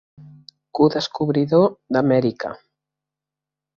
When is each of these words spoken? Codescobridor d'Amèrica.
Codescobridor 0.79 1.67
d'Amèrica. 1.93 2.55